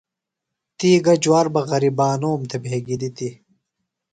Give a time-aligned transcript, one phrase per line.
[0.77, 3.33] تی گہ جُوار بہ غریبانوم تھےۡ بھگیۡ دِتیۡ؟